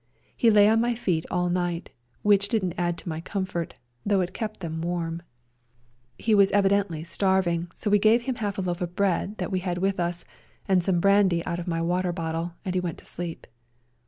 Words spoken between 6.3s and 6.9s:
A SERBIAN AMBULANCE 35 was